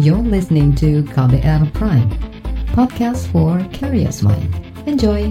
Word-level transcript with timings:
You're 0.00 0.16
listening 0.16 0.72
to 0.80 1.04
KBR 1.12 1.76
Prime, 1.76 2.08
podcast 2.72 3.28
for 3.28 3.60
curious 3.68 4.24
mind. 4.24 4.48
Enjoy! 4.88 5.28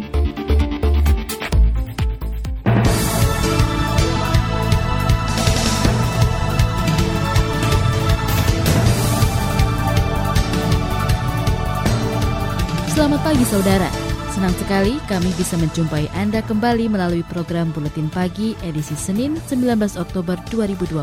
Selamat 12.93 13.25
pagi 13.25 13.41
saudara. 13.49 13.89
Senang 14.37 14.53
sekali 14.53 15.01
kami 15.09 15.33
bisa 15.33 15.57
menjumpai 15.57 16.13
Anda 16.13 16.45
kembali 16.45 16.93
melalui 16.93 17.25
program 17.25 17.73
Buletin 17.73 18.13
Pagi 18.13 18.53
edisi 18.61 18.93
Senin 18.93 19.33
19 19.49 19.97
Oktober 19.97 20.37
2020. 20.53 20.93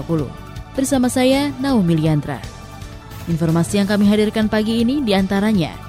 Bersama 0.79 1.11
saya 1.11 1.51
Naomi 1.59 1.99
Liandra. 1.99 2.56
Informasi 3.27 3.83
yang 3.83 3.89
kami 3.91 4.07
hadirkan 4.07 4.47
pagi 4.47 4.87
ini 4.87 5.03
di 5.03 5.11
antaranya 5.11 5.87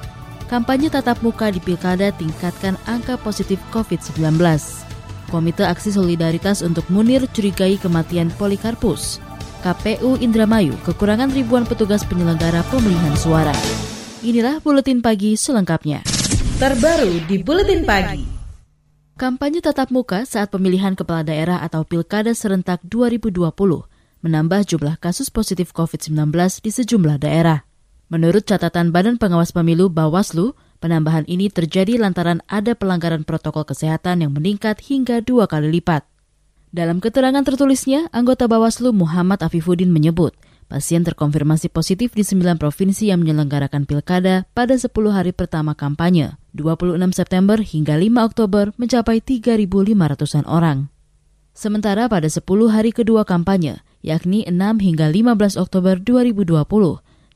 Kampanye 0.47 0.87
tatap 0.87 1.19
muka 1.19 1.51
di 1.51 1.59
Pilkada 1.59 2.15
tingkatkan 2.15 2.79
angka 2.87 3.19
positif 3.19 3.59
COVID-19. 3.75 4.39
Komite 5.27 5.67
Aksi 5.67 5.91
Solidaritas 5.91 6.63
untuk 6.63 6.87
Munir 6.87 7.27
curigai 7.35 7.75
kematian 7.75 8.31
Polikarpus. 8.39 9.19
KPU 9.59 10.15
Indramayu 10.23 10.79
kekurangan 10.87 11.35
ribuan 11.35 11.67
petugas 11.67 12.07
penyelenggara 12.07 12.63
pemilihan 12.71 13.11
suara. 13.19 13.51
Inilah 14.23 14.63
buletin 14.63 15.03
pagi 15.03 15.35
selengkapnya. 15.35 16.07
Terbaru 16.63 17.27
di 17.27 17.43
buletin 17.43 17.83
pagi. 17.83 18.23
Kampanye 19.19 19.59
tatap 19.59 19.91
muka 19.91 20.23
saat 20.23 20.47
pemilihan 20.47 20.95
kepala 20.95 21.27
daerah 21.27 21.59
atau 21.59 21.83
Pilkada 21.83 22.31
serentak 22.31 22.79
2020 22.87 23.51
menambah 24.27 24.67
jumlah 24.67 24.99
kasus 24.99 25.31
positif 25.31 25.71
COVID-19 25.71 26.35
di 26.59 26.71
sejumlah 26.75 27.23
daerah. 27.23 27.63
Menurut 28.11 28.43
catatan 28.43 28.91
Badan 28.91 29.15
Pengawas 29.15 29.55
Pemilu 29.55 29.87
Bawaslu, 29.87 30.51
penambahan 30.83 31.23
ini 31.31 31.47
terjadi 31.47 31.95
lantaran 31.95 32.43
ada 32.51 32.75
pelanggaran 32.75 33.23
protokol 33.23 33.63
kesehatan 33.63 34.27
yang 34.27 34.35
meningkat 34.35 34.83
hingga 34.83 35.23
dua 35.23 35.47
kali 35.47 35.71
lipat. 35.79 36.03
Dalam 36.75 36.99
keterangan 36.99 37.47
tertulisnya, 37.47 38.11
anggota 38.11 38.51
Bawaslu 38.51 38.91
Muhammad 38.91 39.39
Afifuddin 39.39 39.89
menyebut, 39.95 40.35
Pasien 40.67 40.99
terkonfirmasi 40.99 41.71
positif 41.71 42.11
di 42.11 42.27
9 42.27 42.59
provinsi 42.59 43.07
yang 43.07 43.23
menyelenggarakan 43.23 43.87
pilkada 43.87 44.43
pada 44.51 44.75
10 44.75 44.91
hari 45.15 45.31
pertama 45.31 45.71
kampanye, 45.79 46.35
26 46.51 47.15
September 47.15 47.55
hingga 47.63 47.95
5 47.95 48.27
Oktober 48.27 48.75
mencapai 48.75 49.23
3.500-an 49.23 50.43
orang. 50.43 50.91
Sementara 51.55 52.11
pada 52.11 52.27
10 52.27 52.43
hari 52.67 52.91
kedua 52.91 53.23
kampanye, 53.23 53.79
yakni 54.05 54.45
6 54.45 54.53
hingga 54.81 55.09
15 55.09 55.57
Oktober 55.57 55.99
2020, 55.99 56.63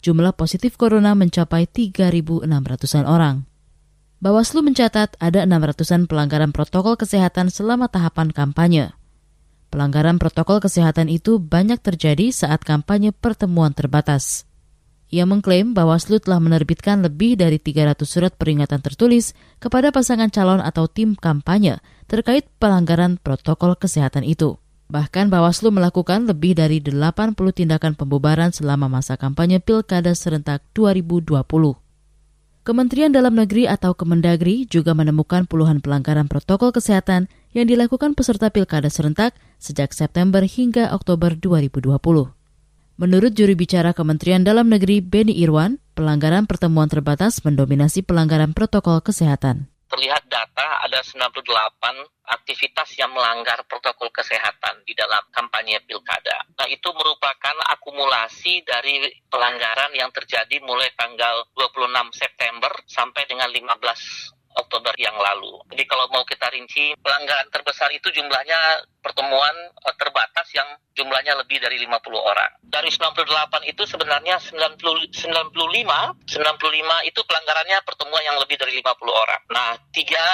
jumlah 0.02 0.34
positif 0.34 0.78
corona 0.78 1.14
mencapai 1.18 1.66
3.600-an 1.70 3.06
orang. 3.06 3.50
Bawaslu 4.22 4.62
mencatat 4.62 5.18
ada 5.18 5.50
600-an 5.50 6.06
pelanggaran 6.06 6.54
protokol 6.54 6.94
kesehatan 6.94 7.50
selama 7.50 7.90
tahapan 7.90 8.30
kampanye. 8.30 8.94
Pelanggaran 9.74 10.22
protokol 10.22 10.62
kesehatan 10.62 11.10
itu 11.10 11.42
banyak 11.42 11.82
terjadi 11.82 12.30
saat 12.30 12.62
kampanye 12.62 13.10
pertemuan 13.18 13.74
terbatas. 13.74 14.46
Ia 15.10 15.26
mengklaim 15.26 15.74
Bawaslu 15.74 16.22
telah 16.22 16.38
menerbitkan 16.38 17.02
lebih 17.02 17.34
dari 17.34 17.58
300 17.58 18.06
surat 18.06 18.32
peringatan 18.38 18.80
tertulis 18.80 19.34
kepada 19.58 19.90
pasangan 19.90 20.30
calon 20.30 20.62
atau 20.64 20.86
tim 20.86 21.18
kampanye 21.18 21.82
terkait 22.06 22.46
pelanggaran 22.62 23.18
protokol 23.18 23.74
kesehatan 23.74 24.22
itu. 24.22 24.61
Bahkan 24.92 25.32
Bawaslu 25.32 25.72
melakukan 25.72 26.28
lebih 26.28 26.60
dari 26.60 26.84
80 26.84 27.32
tindakan 27.56 27.96
pembubaran 27.96 28.52
selama 28.52 28.92
masa 28.92 29.16
kampanye 29.16 29.64
Pilkada 29.64 30.12
serentak 30.12 30.68
2020. 30.76 31.48
Kementerian 32.68 33.08
Dalam 33.08 33.40
Negeri 33.40 33.72
atau 33.72 33.96
Kemendagri 33.96 34.68
juga 34.68 34.92
menemukan 34.92 35.48
puluhan 35.48 35.80
pelanggaran 35.80 36.28
protokol 36.28 36.76
kesehatan 36.76 37.32
yang 37.56 37.72
dilakukan 37.72 38.20
peserta 38.20 38.52
pilkada 38.52 38.92
serentak 38.92 39.32
sejak 39.64 39.96
September 39.96 40.44
hingga 40.44 40.92
Oktober 40.92 41.40
2020. 41.40 41.88
Menurut 43.00 43.32
juri 43.32 43.56
bicara 43.56 43.96
Kementerian 43.96 44.44
Dalam 44.44 44.68
Negeri 44.68 45.00
Beni 45.00 45.40
Irwan, 45.40 45.80
pelanggaran 45.96 46.52
pertemuan 46.52 46.92
terbatas 46.92 47.40
mendominasi 47.48 48.04
pelanggaran 48.04 48.52
protokol 48.52 49.00
kesehatan 49.00 49.71
terlihat 49.92 50.32
data 50.32 50.80
ada 50.88 51.04
98 51.04 51.44
aktivitas 52.32 52.96
yang 52.96 53.12
melanggar 53.12 53.68
protokol 53.68 54.08
kesehatan 54.16 54.88
di 54.88 54.96
dalam 54.96 55.20
kampanye 55.36 55.84
pilkada. 55.84 56.48
Nah, 56.56 56.68
itu 56.72 56.88
merupakan 56.96 57.60
akumulasi 57.76 58.64
dari 58.64 59.04
pelanggaran 59.28 59.92
yang 59.92 60.08
terjadi 60.16 60.64
mulai 60.64 60.88
tanggal 60.96 61.44
26 61.54 61.92
September 62.16 62.72
sampai 62.88 63.28
dengan 63.28 63.52
15 63.52 64.41
Oktober 64.58 64.92
yang 65.00 65.16
lalu. 65.16 65.64
Jadi 65.72 65.84
kalau 65.88 66.08
mau 66.12 66.24
kita 66.28 66.52
rinci, 66.52 66.96
pelanggaran 67.00 67.48
terbesar 67.52 67.92
itu 67.96 68.12
jumlahnya 68.12 68.84
pertemuan 69.02 69.56
uh, 69.82 69.96
terbatas 69.98 70.48
yang 70.54 70.68
jumlahnya 70.94 71.34
lebih 71.40 71.58
dari 71.58 71.82
50 71.82 71.90
orang. 72.16 72.52
Dari 72.62 72.92
98 72.92 73.72
itu 73.72 73.84
sebenarnya 73.88 74.38
90, 74.38 75.10
95, 75.12 75.18
95 75.18 77.10
itu 77.10 77.20
pelanggarannya 77.26 77.78
pertemuan 77.82 78.24
yang 78.24 78.38
lebih 78.38 78.56
dari 78.60 78.78
50 78.80 78.92
orang. 79.10 79.42
Nah, 79.50 79.70
tiga, 79.96 80.26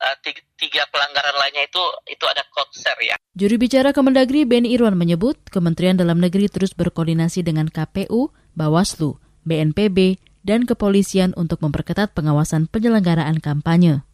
uh, 0.00 0.16
tiga, 0.58 0.82
pelanggaran 0.88 1.36
lainnya 1.38 1.66
itu 1.68 1.82
itu 2.08 2.24
ada 2.24 2.42
konser 2.50 2.96
ya. 3.02 3.16
Juru 3.34 3.58
bicara 3.58 3.90
Kemendagri 3.90 4.46
Beni 4.46 4.72
Irwan 4.72 4.94
menyebut 4.94 5.36
Kementerian 5.50 5.98
Dalam 5.98 6.22
Negeri 6.22 6.46
terus 6.46 6.72
berkoordinasi 6.72 7.42
dengan 7.42 7.66
KPU, 7.66 8.30
Bawaslu, 8.54 9.18
BNPB, 9.42 10.22
dan 10.44 10.68
kepolisian 10.68 11.32
untuk 11.34 11.64
memperketat 11.64 12.12
pengawasan 12.12 12.68
penyelenggaraan 12.68 13.40
kampanye. 13.40 14.04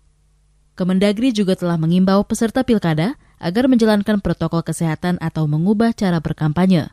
Kemendagri 0.79 1.35
juga 1.35 1.59
telah 1.59 1.77
mengimbau 1.77 2.25
peserta 2.25 2.65
pilkada 2.65 3.21
agar 3.37 3.69
menjalankan 3.69 4.23
protokol 4.25 4.65
kesehatan 4.65 5.21
atau 5.21 5.45
mengubah 5.45 5.93
cara 5.93 6.23
berkampanye. 6.23 6.89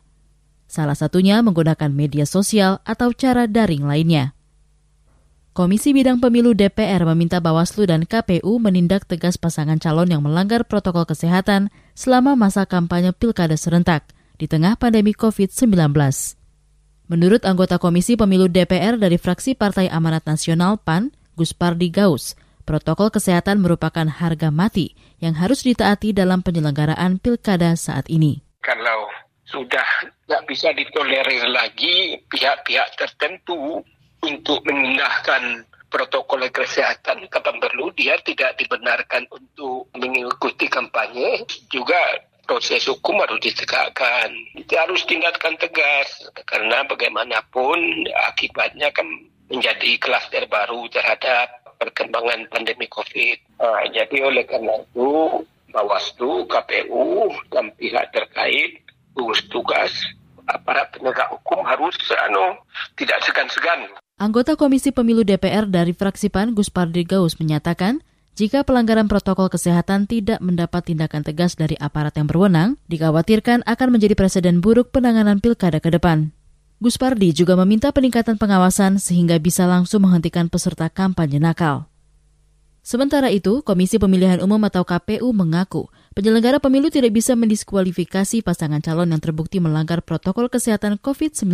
Salah 0.68 0.98
satunya 0.98 1.40
menggunakan 1.40 1.88
media 1.88 2.28
sosial 2.28 2.84
atau 2.84 3.16
cara 3.16 3.48
daring 3.48 3.88
lainnya. 3.88 4.36
Komisi 5.56 5.90
Bidang 5.90 6.22
Pemilu 6.22 6.54
DPR 6.54 7.02
meminta 7.08 7.40
Bawaslu 7.40 7.88
dan 7.88 8.04
KPU 8.06 8.60
menindak 8.60 9.08
tegas 9.08 9.40
pasangan 9.40 9.80
calon 9.80 10.06
yang 10.06 10.22
melanggar 10.22 10.62
protokol 10.68 11.08
kesehatan 11.08 11.72
selama 11.98 12.38
masa 12.38 12.62
kampanye 12.68 13.10
pilkada 13.10 13.58
serentak 13.58 14.06
di 14.38 14.46
tengah 14.46 14.78
pandemi 14.78 15.16
COVID-19. 15.16 16.37
Menurut 17.08 17.48
anggota 17.48 17.80
Komisi 17.80 18.20
Pemilu 18.20 18.52
DPR 18.52 19.00
dari 19.00 19.16
fraksi 19.16 19.56
Partai 19.56 19.88
Amanat 19.88 20.28
Nasional 20.28 20.76
PAN, 20.76 21.08
Gus 21.40 21.56
Pardi 21.56 21.88
Gaus, 21.88 22.36
protokol 22.68 23.08
kesehatan 23.08 23.64
merupakan 23.64 24.04
harga 24.04 24.52
mati 24.52 24.92
yang 25.16 25.32
harus 25.32 25.64
ditaati 25.64 26.12
dalam 26.12 26.44
penyelenggaraan 26.44 27.16
pilkada 27.16 27.72
saat 27.80 28.12
ini. 28.12 28.44
Kalau 28.60 29.08
sudah 29.48 29.88
tidak 30.04 30.42
bisa 30.52 30.68
ditolerir 30.76 31.48
lagi 31.48 32.20
pihak-pihak 32.28 33.00
tertentu 33.00 33.80
untuk 34.20 34.60
mengindahkan 34.68 35.64
protokol 35.88 36.44
kesehatan 36.52 37.24
kapan 37.32 37.56
perlu 37.56 37.88
dia 37.96 38.20
tidak 38.20 38.60
dibenarkan 38.60 39.24
untuk 39.32 39.88
mengikuti 39.96 40.68
kampanye 40.68 41.48
juga 41.72 41.96
proses 42.48 42.88
hukum 42.88 43.20
harus 43.20 43.38
ditegakkan. 43.44 44.32
Itu 44.56 44.72
harus 44.80 45.04
tindakan 45.04 45.60
tegas 45.60 46.08
karena 46.48 46.82
bagaimanapun 46.88 48.08
akibatnya 48.32 48.88
kan 48.96 49.04
menjadi 49.52 50.00
klaster 50.00 50.48
baru 50.48 50.88
terhadap 50.88 51.52
perkembangan 51.76 52.48
pandemi 52.48 52.88
COVID. 52.88 53.60
Nah, 53.60 53.84
jadi 53.92 54.16
oleh 54.24 54.44
karena 54.48 54.80
itu 54.80 55.44
Bawaslu, 55.68 56.48
KPU, 56.48 57.28
dan 57.52 57.68
pihak 57.76 58.08
terkait 58.16 58.80
gugus 59.12 59.44
tugas 59.52 59.92
aparat 60.48 60.88
penegak 60.96 61.28
hukum 61.28 61.60
harus 61.60 61.92
anu, 62.24 62.56
tidak 62.96 63.20
segan-segan. 63.20 63.92
Anggota 64.16 64.56
Komisi 64.56 64.90
Pemilu 64.90 65.22
DPR 65.22 65.68
dari 65.68 65.92
fraksi 65.92 66.32
PAN 66.32 66.56
Gus 66.56 66.72
Pardi 66.72 67.04
Gaus 67.04 67.36
menyatakan 67.36 68.00
jika 68.38 68.62
pelanggaran 68.62 69.10
protokol 69.10 69.50
kesehatan 69.50 70.06
tidak 70.06 70.38
mendapat 70.38 70.86
tindakan 70.86 71.26
tegas 71.26 71.58
dari 71.58 71.74
aparat 71.74 72.14
yang 72.14 72.30
berwenang, 72.30 72.78
dikhawatirkan 72.86 73.66
akan 73.66 73.88
menjadi 73.90 74.14
presiden 74.14 74.62
buruk 74.62 74.94
penanganan 74.94 75.42
pilkada 75.42 75.82
ke 75.82 75.90
depan. 75.90 76.30
Gus 76.78 76.94
Pardi 77.02 77.34
juga 77.34 77.58
meminta 77.58 77.90
peningkatan 77.90 78.38
pengawasan 78.38 79.02
sehingga 79.02 79.42
bisa 79.42 79.66
langsung 79.66 80.06
menghentikan 80.06 80.46
peserta 80.46 80.86
kampanye 80.86 81.42
nakal. 81.42 81.90
Sementara 82.86 83.26
itu, 83.34 83.58
Komisi 83.66 83.98
Pemilihan 83.98 84.38
Umum 84.38 84.62
atau 84.70 84.86
KPU 84.86 85.34
mengaku 85.34 85.90
penyelenggara 86.14 86.62
pemilu 86.62 86.94
tidak 86.94 87.18
bisa 87.18 87.34
mendiskualifikasi 87.34 88.46
pasangan 88.46 88.78
calon 88.78 89.10
yang 89.10 89.18
terbukti 89.18 89.58
melanggar 89.58 89.98
protokol 89.98 90.46
kesehatan 90.46 91.02
COVID-19. 91.02 91.50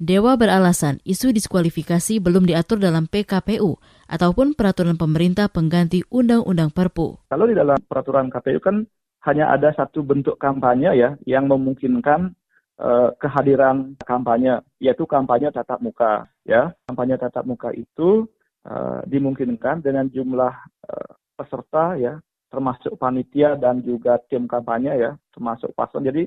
Dewa 0.00 0.32
beralasan 0.32 0.96
isu 1.04 1.28
diskualifikasi 1.36 2.24
belum 2.24 2.48
diatur 2.48 2.80
dalam 2.80 3.04
PKPU 3.04 3.76
ataupun 4.08 4.56
peraturan 4.56 4.96
pemerintah 4.96 5.52
pengganti 5.52 6.00
Undang-Undang 6.08 6.72
Perpu. 6.72 7.20
Kalau 7.28 7.44
di 7.44 7.52
dalam 7.52 7.76
peraturan 7.84 8.32
KPU 8.32 8.64
kan 8.64 8.88
hanya 9.28 9.52
ada 9.52 9.68
satu 9.76 10.00
bentuk 10.00 10.40
kampanye 10.40 10.96
ya 10.96 11.20
yang 11.28 11.52
memungkinkan 11.52 12.32
uh, 12.80 13.12
kehadiran 13.20 13.92
kampanye, 14.00 14.64
yaitu 14.80 15.04
kampanye 15.04 15.52
tatap 15.52 15.84
muka. 15.84 16.32
Ya, 16.48 16.72
kampanye 16.88 17.20
tatap 17.20 17.44
muka 17.44 17.68
itu 17.76 18.24
uh, 18.64 19.04
dimungkinkan 19.04 19.84
dengan 19.84 20.08
jumlah 20.08 20.56
uh, 20.88 21.12
peserta 21.36 22.00
ya, 22.00 22.16
termasuk 22.48 22.96
panitia 22.96 23.52
dan 23.60 23.84
juga 23.84 24.16
tim 24.32 24.48
kampanye 24.48 24.96
ya, 24.96 25.12
termasuk 25.36 25.76
paslon. 25.76 26.08
Jadi 26.08 26.24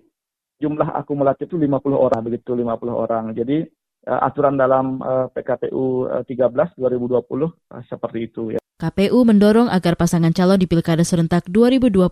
jumlah 0.64 0.96
akumulatif 0.96 1.52
itu 1.52 1.60
50 1.60 1.92
orang 1.92 2.22
begitu 2.24 2.56
50 2.56 2.72
orang. 2.88 3.36
Jadi 3.36 3.68
uh, 4.08 4.20
aturan 4.24 4.56
dalam 4.56 5.04
uh, 5.04 5.28
PKPU 5.36 6.08
uh, 6.08 6.24
13 6.24 6.80
2020 6.80 6.80
uh, 6.80 7.84
seperti 7.92 8.20
itu 8.32 8.44
ya. 8.56 8.60
KPU 8.80 9.24
mendorong 9.24 9.72
agar 9.72 9.96
pasangan 9.96 10.36
calon 10.36 10.60
di 10.60 10.68
Pilkada 10.68 11.08
serentak 11.08 11.48
2020 11.48 12.04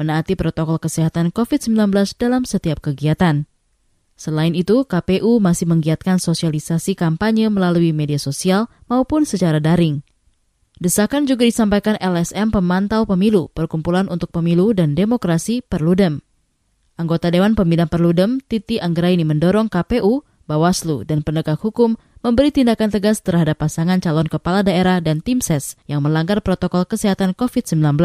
menaati 0.00 0.32
protokol 0.32 0.80
kesehatan 0.80 1.28
COVID-19 1.32 1.92
dalam 2.16 2.48
setiap 2.48 2.80
kegiatan. 2.80 3.44
Selain 4.16 4.56
itu, 4.56 4.88
KPU 4.88 5.44
masih 5.44 5.68
menggiatkan 5.68 6.16
sosialisasi 6.16 6.96
kampanye 6.96 7.52
melalui 7.52 7.92
media 7.92 8.16
sosial 8.16 8.72
maupun 8.88 9.28
secara 9.28 9.60
daring. 9.60 10.00
Desakan 10.80 11.28
juga 11.28 11.44
disampaikan 11.44 12.00
LSM 12.00 12.48
Pemantau 12.48 13.04
Pemilu, 13.04 13.52
Perkumpulan 13.52 14.08
untuk 14.08 14.32
Pemilu 14.32 14.72
dan 14.72 14.96
Demokrasi 14.96 15.60
Perludem. 15.60 16.24
Anggota 16.96 17.28
Dewan 17.28 17.52
Pembina 17.52 17.84
Perludem, 17.84 18.40
Titi 18.40 18.80
Anggraini 18.80 19.20
mendorong 19.20 19.68
KPU, 19.68 20.24
Bawaslu, 20.48 21.04
dan 21.04 21.20
penegak 21.20 21.60
hukum 21.60 22.00
memberi 22.24 22.48
tindakan 22.48 22.88
tegas 22.88 23.20
terhadap 23.20 23.60
pasangan 23.60 24.00
calon 24.00 24.24
kepala 24.24 24.64
daerah 24.64 25.04
dan 25.04 25.20
tim 25.20 25.44
ses 25.44 25.76
yang 25.84 26.00
melanggar 26.00 26.40
protokol 26.40 26.88
kesehatan 26.88 27.36
COVID-19. 27.36 28.00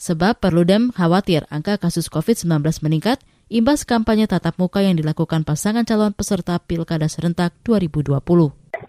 Sebab 0.00 0.40
Perludem 0.40 0.90
khawatir 0.96 1.44
angka 1.52 1.76
kasus 1.76 2.08
COVID-19 2.08 2.64
meninggat 2.80 3.20
imbas 3.52 3.84
kampanye 3.84 4.24
tatap 4.24 4.56
muka 4.56 4.80
yang 4.80 4.96
dilakukan 4.96 5.44
pasangan 5.44 5.84
calon 5.84 6.16
peserta 6.16 6.56
Pilkada 6.56 7.12
serentak 7.12 7.52
2020. 7.68 8.16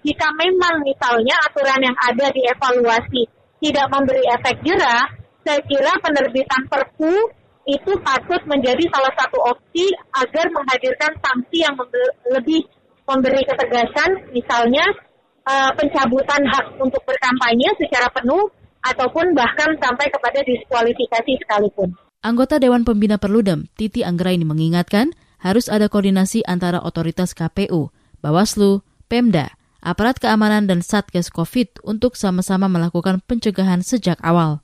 Jika 0.07 0.27
memang 0.39 0.75
misalnya 0.87 1.35
aturan 1.51 1.83
yang 1.83 1.97
ada 1.99 2.31
dievaluasi 2.31 3.27
tidak 3.59 3.87
memberi 3.91 4.23
efek 4.39 4.55
jerah, 4.63 5.03
saya 5.43 5.59
kira 5.67 5.91
penerbitan 5.99 6.63
Perpu 6.71 7.42
itu 7.63 7.91
patut 8.03 8.41
menjadi 8.43 8.83
salah 8.91 9.13
satu 9.15 9.39
opsi 9.39 9.87
agar 10.19 10.51
menghadirkan 10.51 11.11
sanksi 11.23 11.63
yang 11.63 11.75
lebih 12.27 12.67
memberi 13.07 13.43
ketegasan, 13.47 14.31
misalnya 14.35 14.83
uh, 15.47 15.71
pencabutan 15.75 16.43
hak 16.43 16.75
untuk 16.79 16.99
berkampanye 17.07 17.71
secara 17.79 18.07
penuh 18.11 18.51
ataupun 18.83 19.31
bahkan 19.31 19.71
sampai 19.79 20.11
kepada 20.11 20.43
diskualifikasi 20.43 21.33
sekalipun. 21.43 21.95
Anggota 22.23 22.59
Dewan 22.59 22.87
Pembina 22.87 23.19
Perludem, 23.19 23.67
Titi 23.75 24.03
Anggraini 24.03 24.47
mengingatkan 24.47 25.11
harus 25.43 25.67
ada 25.67 25.91
koordinasi 25.91 26.43
antara 26.47 26.79
otoritas 26.79 27.35
KPU, 27.35 27.91
Bawaslu, 28.23 28.79
Pemda, 29.11 29.51
aparat 29.83 30.23
keamanan 30.23 30.63
dan 30.71 30.79
Satgas 30.79 31.27
COVID 31.27 31.83
untuk 31.83 32.15
sama-sama 32.15 32.71
melakukan 32.71 33.19
pencegahan 33.27 33.83
sejak 33.83 34.15
awal. 34.23 34.62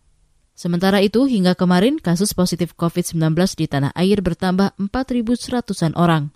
Sementara 0.59 1.00
itu, 1.00 1.23
hingga 1.23 1.56
kemarin 1.56 2.03
kasus 2.03 2.35
positif 2.35 2.75
COVID-19 2.75 3.31
di 3.56 3.71
tanah 3.71 3.95
air 3.95 4.19
bertambah 4.19 4.75
4.100-an 4.75 5.95
orang. 5.95 6.35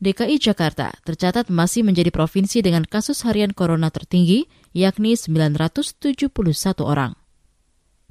DKI 0.00 0.40
Jakarta 0.40 0.96
tercatat 1.04 1.52
masih 1.52 1.84
menjadi 1.84 2.08
provinsi 2.08 2.64
dengan 2.64 2.88
kasus 2.88 3.20
harian 3.28 3.52
corona 3.52 3.92
tertinggi, 3.92 4.48
yakni 4.72 5.12
971 5.20 6.32
orang. 6.88 7.20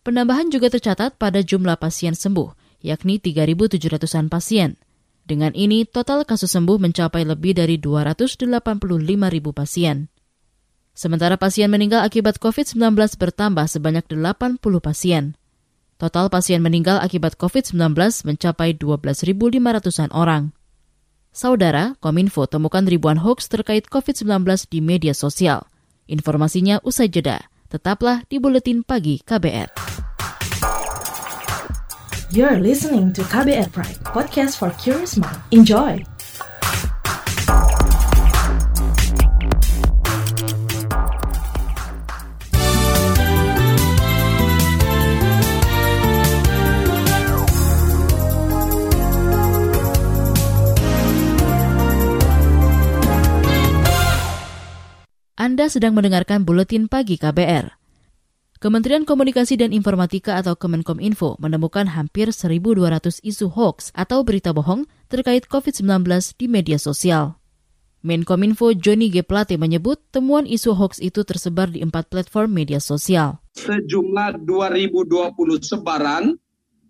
Penambahan 0.06 0.54
juga 0.54 0.70
tercatat 0.70 1.18
pada 1.18 1.42
jumlah 1.42 1.82
pasien 1.82 2.14
sembuh, 2.14 2.54
yakni 2.86 3.18
3.700-an 3.18 4.30
pasien. 4.30 4.78
Dengan 5.26 5.50
ini, 5.58 5.90
total 5.90 6.30
kasus 6.30 6.54
sembuh 6.54 6.78
mencapai 6.78 7.26
lebih 7.26 7.58
dari 7.58 7.82
285.000 7.82 8.54
pasien. 9.50 10.13
Sementara 10.94 11.42
pasien 11.42 11.74
meninggal 11.74 12.06
akibat 12.06 12.38
COVID-19 12.38 12.94
bertambah 13.18 13.66
sebanyak 13.66 14.06
80 14.06 14.62
pasien. 14.78 15.34
Total 15.98 16.30
pasien 16.30 16.62
meninggal 16.62 17.02
akibat 17.02 17.34
COVID-19 17.42 17.98
mencapai 18.30 18.78
12.500-an 18.78 20.14
orang. 20.14 20.54
Saudara, 21.34 21.98
Kominfo 21.98 22.46
temukan 22.46 22.86
ribuan 22.86 23.18
hoax 23.18 23.50
terkait 23.50 23.90
COVID-19 23.90 24.70
di 24.70 24.86
media 24.86 25.18
sosial. 25.18 25.66
Informasinya 26.06 26.78
usai 26.86 27.10
jeda. 27.10 27.42
Tetaplah 27.74 28.30
di 28.30 28.38
Buletin 28.38 28.86
Pagi 28.86 29.18
KBR. 29.26 29.74
You're 32.30 32.62
listening 32.62 33.10
to 33.18 33.26
KBR 33.26 33.74
Pride, 33.74 33.98
podcast 34.06 34.62
for 34.62 34.70
curious 34.78 35.18
mind. 35.18 35.42
Enjoy! 35.50 36.13
Anda 55.64 55.80
sedang 55.80 55.96
mendengarkan 55.96 56.44
Buletin 56.44 56.92
Pagi 56.92 57.16
KBR. 57.16 57.80
Kementerian 58.60 59.08
Komunikasi 59.08 59.56
dan 59.56 59.72
Informatika 59.72 60.36
atau 60.36 60.60
Kemenkominfo 60.60 61.40
menemukan 61.40 61.88
hampir 61.88 62.36
1.200 62.36 63.24
isu 63.24 63.48
hoax 63.48 63.96
atau 63.96 64.28
berita 64.28 64.52
bohong 64.52 64.84
terkait 65.08 65.48
COVID-19 65.48 66.04
di 66.36 66.52
media 66.52 66.76
sosial. 66.76 67.40
Menkominfo 68.04 68.76
Joni 68.76 69.08
G. 69.08 69.24
Plate 69.24 69.56
menyebut 69.56 70.04
temuan 70.12 70.44
isu 70.44 70.76
hoax 70.76 71.00
itu 71.00 71.24
tersebar 71.24 71.72
di 71.72 71.80
empat 71.80 72.12
platform 72.12 72.52
media 72.52 72.84
sosial. 72.84 73.40
Sejumlah 73.56 74.44
2020 74.44 75.32
sebaran, 75.64 76.36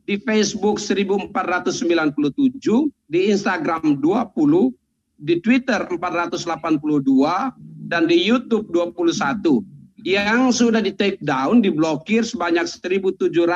di 0.02 0.18
Facebook 0.18 0.82
1497, 0.82 2.90
di 3.06 3.30
Instagram 3.30 4.02
20, 4.02 4.74
di 5.14 5.38
Twitter 5.46 5.86
482, 5.86 7.54
dan 7.88 8.08
di 8.08 8.20
YouTube 8.20 8.68
21 8.72 9.64
yang 10.04 10.52
sudah 10.52 10.84
di 10.84 10.92
take 10.92 11.16
down 11.24 11.64
diblokir 11.64 12.28
sebanyak 12.28 12.68
1720 12.68 13.32
uh, 13.32 13.48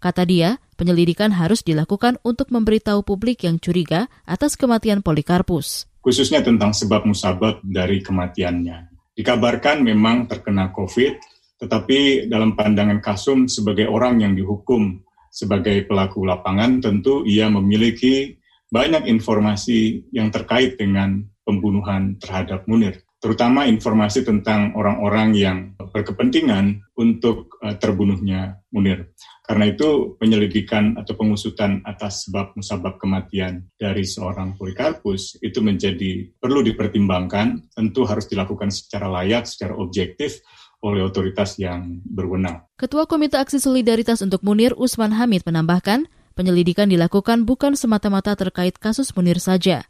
Kata 0.03 0.23
dia, 0.27 0.59
penyelidikan 0.75 1.31
harus 1.31 1.63
dilakukan 1.63 2.19
untuk 2.27 2.51
memberitahu 2.51 3.07
publik 3.07 3.47
yang 3.47 3.55
curiga 3.55 4.11
atas 4.27 4.59
kematian 4.59 4.99
Polikarpus. 4.99 5.87
Khususnya 6.03 6.43
tentang 6.43 6.75
sebab 6.75 7.07
musabab 7.07 7.63
dari 7.63 8.03
kematiannya. 8.03 8.91
Dikabarkan 9.15 9.79
memang 9.79 10.27
terkena 10.27 10.75
COVID, 10.75 11.13
tetapi 11.55 12.27
dalam 12.27 12.51
pandangan 12.59 12.99
Kasum 12.99 13.47
sebagai 13.47 13.87
orang 13.87 14.27
yang 14.27 14.35
dihukum 14.35 14.99
sebagai 15.31 15.87
pelaku 15.87 16.27
lapangan, 16.27 16.83
tentu 16.83 17.23
ia 17.23 17.47
memiliki 17.47 18.43
banyak 18.75 19.07
informasi 19.07 20.11
yang 20.11 20.27
terkait 20.35 20.75
dengan 20.75 21.23
pembunuhan 21.47 22.19
terhadap 22.19 22.67
Munir. 22.67 22.99
terutama 23.25 23.65
informasi 23.65 24.21
tentang 24.21 24.77
orang-orang 24.77 25.33
yang 25.33 25.57
berkepentingan 25.81 26.85
untuk 26.93 27.57
uh, 27.57 27.73
terbunuhnya 27.73 28.61
Munir. 28.69 29.17
Karena 29.41 29.73
itu 29.73 30.13
penyelidikan 30.21 30.93
atau 30.93 31.17
pengusutan 31.17 31.81
atas 31.89 32.29
sebab 32.29 32.53
musabab 32.53 33.01
kematian 33.01 33.65
dari 33.81 34.05
seorang 34.05 34.53
Polikarpus 34.61 35.41
itu 35.41 35.57
menjadi 35.57 36.29
perlu 36.37 36.61
dipertimbangkan, 36.61 37.73
tentu 37.73 38.05
harus 38.05 38.29
dilakukan 38.29 38.69
secara 38.69 39.09
layak, 39.09 39.49
secara 39.49 39.73
objektif 39.73 40.45
oleh 40.85 41.01
otoritas 41.01 41.57
yang 41.57 42.05
berwenang. 42.05 42.61
Ketua 42.77 43.09
Komite 43.09 43.41
Aksi 43.41 43.57
Solidaritas 43.57 44.21
untuk 44.21 44.45
Munir 44.45 44.77
Usman 44.77 45.17
Hamid 45.17 45.41
menambahkan, 45.49 46.05
penyelidikan 46.35 46.91
dilakukan 46.91 47.47
bukan 47.47 47.79
semata-mata 47.79 48.35
terkait 48.35 48.75
kasus 48.77 49.15
Munir 49.15 49.39
saja, 49.39 49.87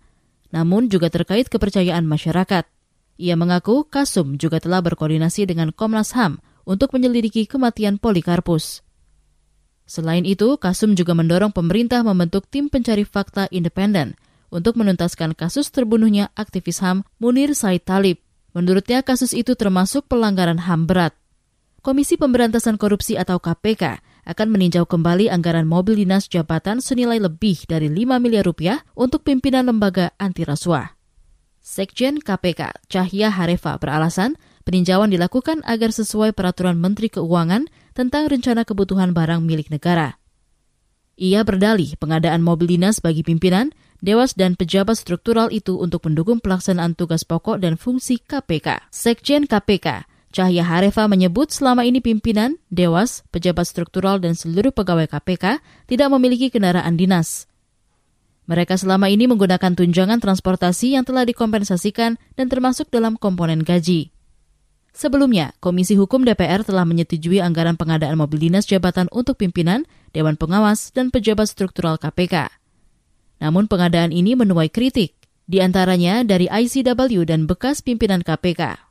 namun 0.53 0.87
juga 0.87 1.09
terkait 1.09 1.49
kepercayaan 1.49 2.05
masyarakat. 2.05 2.63
Ia 3.15 3.35
mengaku 3.35 3.87
Kasum 3.87 4.37
juga 4.37 4.61
telah 4.61 4.79
berkoordinasi 4.85 5.49
dengan 5.49 5.73
Komnas 5.73 6.13
HAM 6.13 6.39
untuk 6.67 6.93
menyelidiki 6.93 7.49
kematian 7.49 7.97
Polikarpus. 7.97 8.85
Selain 9.85 10.25
itu, 10.25 10.57
Kasum 10.61 10.93
juga 10.93 11.17
mendorong 11.17 11.53
pemerintah 11.53 12.01
membentuk 12.01 12.45
tim 12.47 12.69
pencari 12.69 13.05
fakta 13.05 13.49
independen 13.53 14.17
untuk 14.53 14.77
menuntaskan 14.79 15.35
kasus 15.35 15.69
terbunuhnya 15.73 16.31
aktivis 16.37 16.79
HAM 16.79 17.03
Munir 17.19 17.51
Said 17.53 17.83
Talib. 17.83 18.21
Menurutnya 18.55 19.03
kasus 19.03 19.35
itu 19.35 19.51
termasuk 19.53 20.07
pelanggaran 20.07 20.63
HAM 20.63 20.87
berat. 20.87 21.13
Komisi 21.83 22.17
Pemberantasan 22.17 22.79
Korupsi 22.81 23.13
atau 23.13 23.37
KPK 23.37 24.01
akan 24.25 24.47
meninjau 24.49 24.89
kembali 24.89 25.29
anggaran 25.29 25.69
mobil 25.69 26.01
dinas 26.01 26.25
jabatan 26.25 26.81
senilai 26.81 27.21
lebih 27.21 27.69
dari 27.69 27.87
5 27.87 28.17
miliar 28.17 28.43
rupiah 28.43 28.81
untuk 28.97 29.21
pimpinan 29.21 29.69
lembaga 29.69 30.11
anti 30.17 30.41
rasuah. 30.41 30.97
Sekjen 31.65 32.21
KPK 32.21 32.89
Cahya 32.89 33.33
Harefa 33.33 33.77
beralasan 33.81 34.37
peninjauan 34.65 35.13
dilakukan 35.13 35.65
agar 35.65 35.93
sesuai 35.93 36.33
peraturan 36.33 36.77
Menteri 36.77 37.09
Keuangan 37.09 37.69
tentang 37.93 38.29
rencana 38.29 38.65
kebutuhan 38.65 39.13
barang 39.13 39.41
milik 39.45 39.69
negara. 39.69 40.17
Ia 41.15 41.47
berdalih 41.47 41.95
pengadaan 41.95 42.43
mobil 42.43 42.75
dinas 42.75 42.99
bagi 42.99 43.23
pimpinan, 43.23 43.71
dewas 44.03 44.35
dan 44.35 44.59
pejabat 44.59 44.99
struktural 44.99 45.47
itu 45.47 45.79
untuk 45.79 46.03
mendukung 46.05 46.43
pelaksanaan 46.43 46.93
tugas 46.93 47.23
pokok 47.23 47.57
dan 47.63 47.79
fungsi 47.79 48.19
KPK. 48.19 48.91
Sekjen 48.91 49.47
KPK 49.47 50.14
Cahya 50.35 50.67
Harefa 50.67 51.07
menyebut 51.07 51.47
selama 51.47 51.87
ini 51.87 52.03
pimpinan, 52.03 52.59
dewas, 52.67 53.23
pejabat 53.31 53.71
struktural, 53.71 54.19
dan 54.19 54.35
seluruh 54.35 54.75
pegawai 54.75 55.07
KPK 55.07 55.63
tidak 55.87 56.11
memiliki 56.11 56.51
kendaraan 56.51 56.99
dinas. 56.99 57.47
Mereka 58.43 58.75
selama 58.75 59.07
ini 59.07 59.31
menggunakan 59.31 59.79
tunjangan 59.79 60.19
transportasi 60.19 60.99
yang 60.99 61.07
telah 61.07 61.23
dikompensasikan 61.23 62.19
dan 62.35 62.45
termasuk 62.51 62.91
dalam 62.91 63.15
komponen 63.15 63.63
gaji. 63.63 64.11
Sebelumnya, 64.91 65.55
Komisi 65.63 65.95
Hukum 65.95 66.27
DPR 66.27 66.67
telah 66.67 66.83
menyetujui 66.83 67.39
anggaran 67.39 67.79
pengadaan 67.79 68.19
mobil 68.19 68.51
dinas 68.51 68.67
jabatan 68.67 69.07
untuk 69.15 69.39
pimpinan, 69.39 69.87
Dewan 70.11 70.35
Pengawas, 70.35 70.91
dan 70.91 71.15
pejabat 71.15 71.47
struktural 71.47 71.95
KPK. 71.95 72.51
Namun 73.39 73.71
pengadaan 73.71 74.11
ini 74.11 74.35
menuai 74.35 74.67
kritik, 74.67 75.15
di 75.47 75.63
antaranya 75.63 76.27
dari 76.27 76.51
ICW 76.51 77.23
dan 77.23 77.47
bekas 77.47 77.79
pimpinan 77.79 78.19
KPK. 78.19 78.84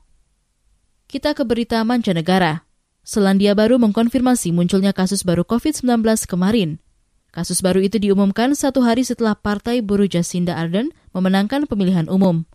Kita 1.14 1.30
ke 1.30 1.47
berita 1.47 1.78
mancanegara. 1.87 2.66
Selandia 3.06 3.54
Baru 3.54 3.78
mengkonfirmasi 3.78 4.50
munculnya 4.50 4.90
kasus 4.90 5.23
baru 5.23 5.47
COVID-19 5.47 6.02
kemarin. 6.26 6.83
Kasus 7.30 7.62
baru 7.62 7.87
itu 7.87 8.02
diumumkan 8.02 8.50
satu 8.59 8.83
hari 8.83 9.06
setelah 9.06 9.38
Partai 9.38 9.78
Buruh 9.78 10.11
Jacinda 10.11 10.59
Ardern 10.59 10.90
memenangkan 11.14 11.71
pemilihan 11.71 12.11
umum. 12.11 12.50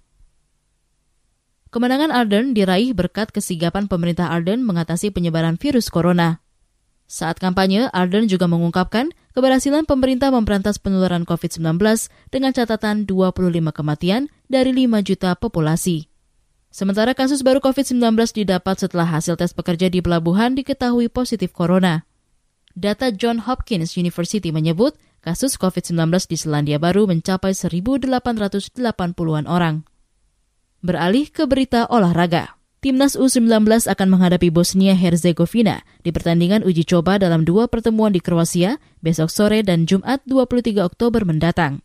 Kemenangan 1.72 2.12
Ardern 2.12 2.52
diraih 2.52 2.92
berkat 2.92 3.32
kesigapan 3.32 3.88
pemerintah 3.88 4.28
Ardern 4.28 4.68
mengatasi 4.68 5.16
penyebaran 5.16 5.56
virus 5.56 5.88
corona. 5.88 6.44
Saat 7.08 7.40
kampanye, 7.40 7.88
Ardern 7.96 8.28
juga 8.28 8.52
mengungkapkan 8.52 9.16
keberhasilan 9.40 9.88
pemerintah 9.88 10.36
memberantas 10.36 10.84
penularan 10.84 11.24
COVID-19 11.24 11.80
dengan 12.28 12.52
catatan 12.52 13.08
25 13.08 13.40
kematian 13.72 14.28
dari 14.52 14.76
5 14.76 15.00
juta 15.08 15.32
populasi. 15.40 16.09
Sementara 16.70 17.18
kasus 17.18 17.42
baru 17.42 17.58
COVID-19 17.66 18.14
didapat 18.30 18.78
setelah 18.78 19.10
hasil 19.10 19.42
tes 19.42 19.58
pekerja 19.58 19.90
di 19.90 20.06
pelabuhan 20.06 20.54
diketahui 20.54 21.10
positif 21.10 21.50
corona. 21.50 22.06
Data 22.78 23.10
John 23.10 23.42
Hopkins 23.42 23.98
University 23.98 24.54
menyebut 24.54 24.94
kasus 25.26 25.58
COVID-19 25.58 26.30
di 26.30 26.38
Selandia 26.38 26.78
Baru 26.78 27.10
mencapai 27.10 27.58
1.880-an 27.58 29.50
orang. 29.50 29.82
Beralih 30.86 31.28
ke 31.34 31.50
berita 31.50 31.90
olahraga. 31.90 32.56
Timnas 32.80 33.20
U19 33.20 33.68
akan 33.92 34.08
menghadapi 34.08 34.48
Bosnia-Herzegovina 34.56 35.84
di 36.00 36.16
pertandingan 36.16 36.64
uji 36.64 36.88
coba 36.88 37.20
dalam 37.20 37.44
dua 37.44 37.68
pertemuan 37.68 38.16
di 38.16 38.24
Kroasia 38.24 38.80
besok 39.04 39.28
sore 39.28 39.60
dan 39.68 39.84
Jumat 39.84 40.24
23 40.24 40.80
Oktober 40.80 41.28
mendatang. 41.28 41.84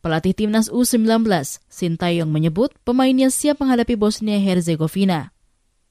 Pelatih 0.00 0.32
timnas 0.32 0.72
U19, 0.72 1.28
Sintayong 1.68 2.32
menyebut 2.32 2.72
pemainnya 2.88 3.28
siap 3.28 3.60
menghadapi 3.60 4.00
Bosnia-Herzegovina. 4.00 5.36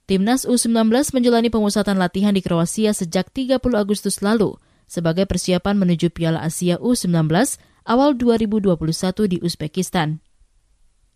Timnas 0.09 0.49
U19 0.49 0.89
menjalani 1.13 1.53
pemusatan 1.53 2.01
latihan 2.01 2.33
di 2.33 2.41
Kroasia 2.41 2.89
sejak 2.97 3.29
30 3.29 3.61
Agustus 3.77 4.25
lalu 4.25 4.57
sebagai 4.89 5.29
persiapan 5.29 5.77
menuju 5.77 6.09
Piala 6.09 6.41
Asia 6.41 6.81
U19 6.81 7.29
awal 7.85 8.17
2021 8.17 8.73
di 9.29 9.37
Uzbekistan. 9.45 10.25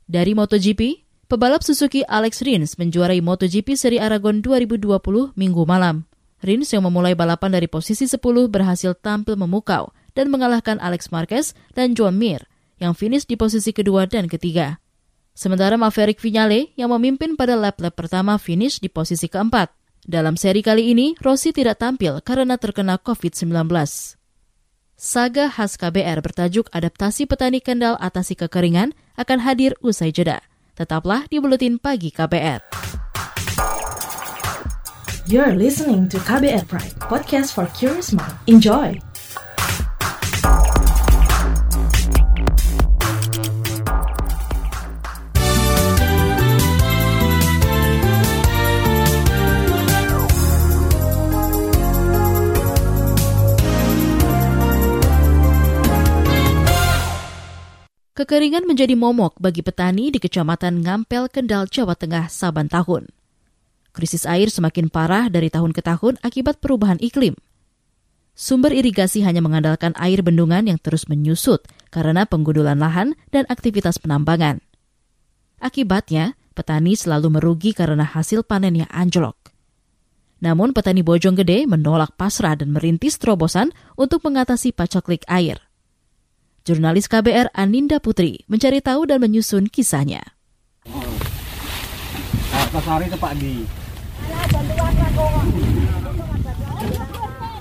Dari 0.06 0.38
MotoGP, 0.38 1.02
pebalap 1.26 1.66
Suzuki 1.66 2.06
Alex 2.06 2.46
Rins 2.46 2.78
menjuarai 2.78 3.26
MotoGP 3.26 3.74
Seri 3.74 3.98
Aragon 3.98 4.46
2020 4.46 5.34
minggu 5.34 5.66
malam. 5.66 6.06
Rins 6.46 6.70
yang 6.70 6.86
memulai 6.86 7.18
balapan 7.18 7.58
dari 7.58 7.66
posisi 7.66 8.06
10 8.06 8.22
berhasil 8.54 8.94
tampil 9.02 9.34
memukau 9.34 9.90
dan 10.14 10.30
mengalahkan 10.30 10.78
Alex 10.78 11.10
Marquez 11.10 11.58
dan 11.74 11.98
Joan 11.98 12.22
Mir 12.22 12.53
yang 12.82 12.98
finish 12.98 13.26
di 13.28 13.38
posisi 13.38 13.74
kedua 13.76 14.06
dan 14.10 14.26
ketiga. 14.30 14.82
Sementara 15.34 15.74
Maverick 15.78 16.22
Vinale 16.22 16.74
yang 16.78 16.94
memimpin 16.94 17.34
pada 17.34 17.58
lap-lap 17.58 17.98
pertama 17.98 18.38
finish 18.38 18.78
di 18.78 18.90
posisi 18.90 19.26
keempat. 19.26 19.74
Dalam 20.04 20.38
seri 20.38 20.62
kali 20.62 20.94
ini, 20.94 21.16
Rossi 21.18 21.56
tidak 21.56 21.82
tampil 21.82 22.22
karena 22.22 22.60
terkena 22.60 23.00
COVID-19. 23.02 23.66
Saga 24.94 25.50
khas 25.50 25.76
KBR 25.76 26.22
bertajuk 26.22 26.70
Adaptasi 26.70 27.26
Petani 27.26 27.60
Kendal 27.60 27.98
Atasi 27.98 28.38
Kekeringan 28.38 28.94
akan 29.18 29.40
hadir 29.42 29.74
usai 29.82 30.14
jeda. 30.14 30.44
Tetaplah 30.78 31.26
di 31.28 31.42
Buletin 31.42 31.82
Pagi 31.82 32.14
KBR. 32.14 32.62
You're 35.26 35.56
listening 35.56 36.12
to 36.12 36.20
KBR 36.20 36.68
Pride, 36.68 37.00
podcast 37.00 37.56
for 37.56 37.66
curious 37.72 38.12
mind. 38.12 38.36
Enjoy! 38.46 39.13
Kekeringan 58.24 58.64
menjadi 58.64 58.96
momok 58.96 59.36
bagi 59.36 59.60
petani 59.60 60.08
di 60.08 60.16
Kecamatan 60.16 60.80
Ngampel, 60.80 61.28
Kendal, 61.28 61.68
Jawa 61.68 61.92
Tengah 61.92 62.32
saban 62.32 62.72
tahun. 62.72 63.12
Krisis 63.92 64.24
air 64.24 64.48
semakin 64.48 64.88
parah 64.88 65.28
dari 65.28 65.52
tahun 65.52 65.76
ke 65.76 65.84
tahun 65.84 66.24
akibat 66.24 66.64
perubahan 66.64 67.04
iklim. 67.04 67.36
Sumber 68.32 68.72
irigasi 68.72 69.28
hanya 69.28 69.44
mengandalkan 69.44 69.92
air 70.00 70.24
bendungan 70.24 70.72
yang 70.72 70.80
terus 70.80 71.12
menyusut 71.12 71.68
karena 71.92 72.24
penggudulan 72.24 72.80
lahan 72.80 73.20
dan 73.28 73.44
aktivitas 73.52 74.00
penambangan. 74.00 74.64
Akibatnya, 75.60 76.40
petani 76.56 76.96
selalu 76.96 77.28
merugi 77.28 77.76
karena 77.76 78.08
hasil 78.08 78.48
panennya 78.48 78.88
anjlok. 78.88 79.36
Namun 80.40 80.72
petani 80.72 81.04
Bojonggede 81.04 81.68
menolak 81.68 82.16
pasrah 82.16 82.56
dan 82.56 82.72
merintis 82.72 83.20
terobosan 83.20 83.76
untuk 84.00 84.24
mengatasi 84.24 84.72
pacaklik 84.72 85.28
air– 85.28 85.60
Jurnalis 86.64 87.12
KBR 87.12 87.52
Aninda 87.52 88.00
Putri 88.00 88.48
mencari 88.48 88.80
tahu 88.80 89.04
dan 89.04 89.20
menyusun 89.20 89.68
kisahnya. 89.68 90.24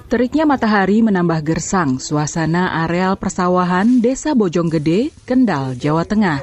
Teriknya 0.07 0.47
matahari 0.47 1.03
menambah 1.03 1.43
gersang 1.43 1.99
suasana 1.99 2.87
areal 2.87 3.19
persawahan 3.19 3.99
Desa 3.99 4.39
Bojonggede, 4.39 5.11
Kendal, 5.27 5.75
Jawa 5.75 6.07
Tengah. 6.07 6.39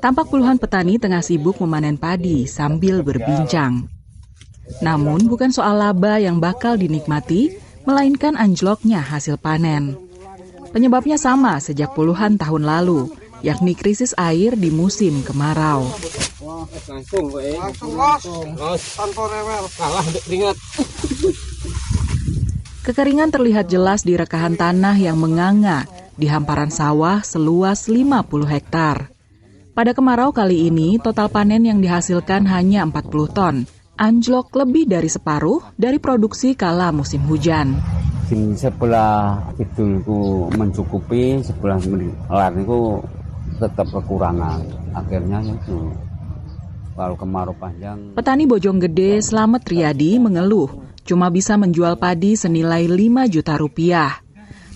Tampak 0.00 0.32
puluhan 0.32 0.56
petani 0.56 0.96
tengah 0.96 1.20
sibuk 1.20 1.60
memanen 1.60 2.00
padi 2.00 2.48
sambil 2.48 3.04
berbincang. 3.04 3.92
Namun 4.80 5.28
bukan 5.28 5.52
soal 5.52 5.76
laba 5.76 6.16
yang 6.16 6.40
bakal 6.40 6.80
dinikmati, 6.80 7.60
melainkan 7.84 8.40
anjloknya 8.40 9.04
hasil 9.04 9.36
panen. 9.36 10.03
Penyebabnya 10.74 11.14
sama 11.14 11.62
sejak 11.62 11.94
puluhan 11.94 12.34
tahun 12.34 12.66
lalu, 12.66 13.14
yakni 13.46 13.78
krisis 13.78 14.10
air 14.18 14.58
di 14.58 14.74
musim 14.74 15.22
kemarau. 15.22 15.86
Kekeringan 22.82 23.30
terlihat 23.30 23.70
jelas 23.70 24.02
di 24.02 24.18
rekahan 24.18 24.58
tanah 24.58 24.98
yang 24.98 25.14
menganga 25.14 25.86
di 26.18 26.26
hamparan 26.26 26.74
sawah 26.74 27.22
seluas 27.22 27.86
50 27.86 28.26
hektar. 28.50 29.14
Pada 29.78 29.94
kemarau 29.94 30.34
kali 30.34 30.66
ini, 30.74 30.98
total 30.98 31.30
panen 31.30 31.62
yang 31.62 31.78
dihasilkan 31.78 32.50
hanya 32.50 32.82
40 32.82 33.30
ton, 33.30 33.62
anjlok 33.94 34.50
lebih 34.58 34.90
dari 34.90 35.06
separuh 35.06 35.62
dari 35.78 36.02
produksi 36.02 36.58
kala 36.58 36.90
musim 36.90 37.22
hujan. 37.30 37.78
Sebelah 38.32 39.52
kidulku 39.60 40.48
mencukupi, 40.56 41.44
sebelah 41.44 41.76
lain 42.32 42.64
tetap 43.60 43.86
kekurangan. 43.92 44.64
Akhirnya 44.96 45.44
itu 45.44 45.92
kalau 46.94 47.18
kemarau 47.18 47.54
panjang. 47.58 48.14
Petani 48.14 48.46
Bojonggede 48.46 49.20
Slamet 49.20 49.66
Riyadi 49.66 50.16
mengeluh 50.22 50.70
cuma 51.04 51.28
bisa 51.28 51.58
menjual 51.60 52.00
padi 52.00 52.38
senilai 52.38 52.88
5 52.88 53.28
juta 53.28 53.54
rupiah. 53.60 54.24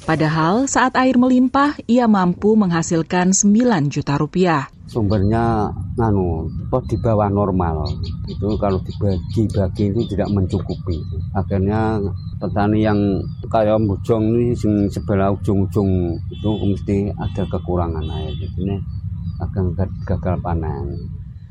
Padahal 0.05 0.69
saat 0.69 0.97
air 0.97 1.17
melimpah, 1.21 1.77
ia 1.85 2.09
mampu 2.09 2.57
menghasilkan 2.57 3.33
9 3.33 3.93
juta 3.93 4.17
rupiah. 4.17 4.69
Sumbernya 4.89 5.69
nganu, 6.01 6.49
kok 6.73 6.89
di 6.89 6.97
bawah 6.97 7.29
normal. 7.29 7.85
Itu 8.25 8.57
kalau 8.57 8.81
dibagi-bagi 8.81 9.93
itu 9.93 10.01
tidak 10.17 10.33
mencukupi. 10.33 10.97
Akhirnya 11.37 12.01
petani 12.41 12.81
yang 12.81 13.21
kayak 13.53 13.85
bujong 13.85 14.33
ini 14.33 14.57
sebelah 14.89 15.37
ujung-ujung 15.37 16.17
itu 16.33 16.51
mesti 16.65 17.13
ada 17.13 17.45
kekurangan 17.45 18.09
air. 18.17 18.33
Jadi 18.33 18.81
akan 19.45 19.77
gagal 20.09 20.37
panen. 20.41 20.97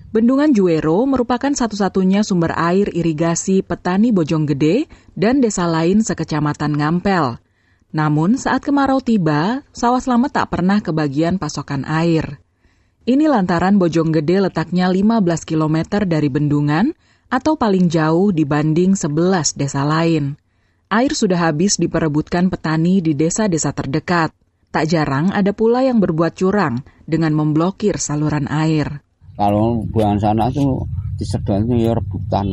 Bendungan 0.10 0.50
Juero 0.50 1.06
merupakan 1.06 1.54
satu-satunya 1.54 2.26
sumber 2.26 2.58
air 2.58 2.90
irigasi 2.90 3.62
petani 3.62 4.10
Bojonggede 4.10 4.90
dan 5.14 5.46
desa 5.46 5.70
lain 5.70 6.02
sekecamatan 6.02 6.74
Ngampel. 6.74 7.38
Namun 7.94 8.42
saat 8.42 8.66
kemarau 8.66 8.98
tiba, 8.98 9.62
sawah 9.70 10.02
selamat 10.02 10.42
tak 10.42 10.48
pernah 10.58 10.82
kebagian 10.82 11.38
pasokan 11.38 11.86
air. 11.86 12.42
Ini 13.08 13.24
lantaran 13.32 13.80
Bojonggede 13.80 14.52
letaknya 14.52 14.92
15 14.92 15.24
km 15.48 16.04
dari 16.04 16.28
bendungan 16.28 16.92
atau 17.32 17.56
paling 17.56 17.88
jauh 17.88 18.36
dibanding 18.36 19.00
11 19.00 19.56
desa 19.56 19.88
lain. 19.88 20.36
Air 20.92 21.16
sudah 21.16 21.40
habis 21.40 21.80
diperebutkan 21.80 22.52
petani 22.52 23.00
di 23.00 23.16
desa-desa 23.16 23.72
terdekat. 23.72 24.36
Tak 24.76 24.92
jarang 24.92 25.32
ada 25.32 25.56
pula 25.56 25.88
yang 25.88 26.04
berbuat 26.04 26.36
curang 26.36 26.84
dengan 27.08 27.32
memblokir 27.32 27.96
saluran 27.96 28.44
air. 28.52 29.00
Kalau 29.40 29.88
buang 29.88 30.20
sana 30.20 30.52
tuh 30.52 30.84
disedotnya 31.16 31.80
ya 31.80 31.96
rebutan 31.96 32.52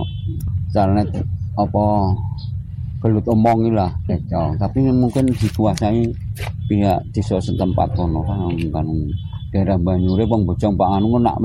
caranya 0.71 1.03
apa 1.59 1.85
gelut 3.03 3.27
omongi 3.27 3.75
lah 3.75 3.91
tapi 4.63 4.87
mungkin 4.87 5.35
dikuasai 5.35 6.15
pihak 6.71 7.11
desa 7.11 7.43
setempat 7.43 7.99
kono 7.99 8.23
kan 8.23 8.87
daerah 9.55 9.79
Banyurep 9.79 10.27
wong 10.27 10.51
bojong 10.51 10.75
Pak 10.75 10.91
Anu 10.99 11.23
nak 11.23 11.39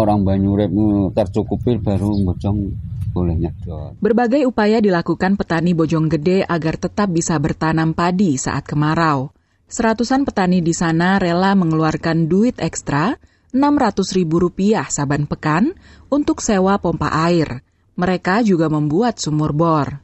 orang 0.00 0.24
Banyurep 0.24 0.72
tercukupi 1.12 1.76
baru 1.76 2.16
bojong 2.24 2.72
boleh 3.12 3.36
nyedot. 3.36 3.92
Berbagai 4.00 4.48
upaya 4.48 4.80
dilakukan 4.80 5.36
petani 5.36 5.76
Bojonggede 5.76 6.48
agar 6.48 6.80
tetap 6.80 7.12
bisa 7.12 7.36
bertanam 7.36 7.92
padi 7.92 8.40
saat 8.40 8.64
kemarau. 8.64 9.36
Seratusan 9.68 10.24
petani 10.24 10.64
di 10.64 10.72
sana 10.72 11.20
rela 11.20 11.52
mengeluarkan 11.52 12.24
duit 12.24 12.56
ekstra 12.56 13.20
Rp600.000 13.52 14.88
saban 14.88 15.28
pekan 15.28 15.76
untuk 16.08 16.40
sewa 16.40 16.80
pompa 16.80 17.12
air. 17.28 17.60
Mereka 18.00 18.48
juga 18.48 18.72
membuat 18.72 19.20
sumur 19.20 19.52
bor. 19.52 20.00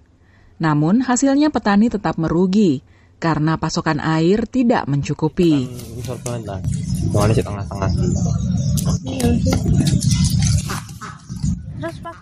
Namun 0.61 1.01
hasilnya 1.01 1.49
petani 1.49 1.89
tetap 1.89 2.21
merugi 2.21 2.85
karena 3.19 3.59
pasokan 3.59 3.99
air 3.99 4.47
tidak 4.47 4.87
mencukupi. 4.87 5.67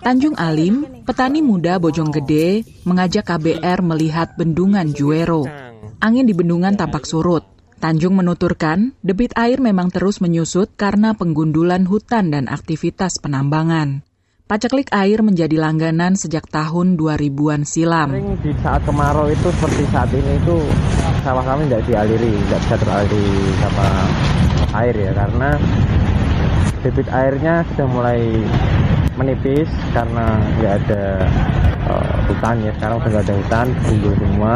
Tanjung 0.04 0.36
Alim, 0.36 1.04
petani 1.08 1.40
muda 1.40 1.80
Bojonggede, 1.80 2.64
mengajak 2.84 3.24
KBR 3.24 3.80
melihat 3.80 4.36
bendungan 4.36 4.92
Juero. 4.92 5.48
Angin 6.00 6.28
di 6.28 6.34
bendungan 6.36 6.76
tampak 6.76 7.08
surut. 7.08 7.44
Tanjung 7.76 8.16
menuturkan, 8.16 8.96
debit 9.04 9.36
air 9.36 9.60
memang 9.60 9.92
terus 9.92 10.24
menyusut 10.24 10.72
karena 10.80 11.12
penggundulan 11.12 11.84
hutan 11.84 12.32
dan 12.32 12.48
aktivitas 12.48 13.20
penambangan. 13.20 14.05
Paceklik 14.46 14.94
air 14.94 15.26
menjadi 15.26 15.58
langganan 15.58 16.14
sejak 16.14 16.46
tahun 16.46 16.94
2000-an 16.94 17.66
silam. 17.66 18.14
Di 18.38 18.54
saat 18.62 18.78
kemarau 18.86 19.26
itu 19.26 19.50
seperti 19.58 19.82
saat 19.90 20.06
ini 20.14 20.38
itu 20.38 20.62
sawah 21.26 21.42
kami 21.42 21.66
tidak 21.66 21.82
dialiri, 21.90 22.30
tidak 22.46 22.60
bisa 22.62 22.76
teraliri 22.78 23.26
sama 23.58 23.88
air 24.78 24.94
ya 24.94 25.10
karena 25.18 25.50
debit 26.78 27.10
airnya 27.10 27.66
sudah 27.74 27.86
mulai 27.90 28.22
menipis 29.18 29.66
karena 29.90 30.38
nggak 30.62 30.72
ada 30.78 31.02
uh, 31.90 32.14
hutan 32.30 32.62
ya 32.62 32.72
sekarang 32.78 33.02
sudah 33.02 33.20
ada 33.26 33.34
hutan 33.34 33.66
tumbuh 33.82 34.14
semua 34.14 34.54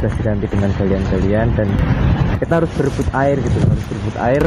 sudah 0.00 0.10
diganti 0.16 0.46
dengan 0.48 0.70
galian-galian 0.80 1.48
dan 1.52 1.68
kita 2.40 2.64
harus 2.64 2.72
berebut 2.80 3.08
air 3.12 3.36
gitu 3.36 3.58
harus 3.60 3.84
berebut 3.92 4.16
air 4.24 4.42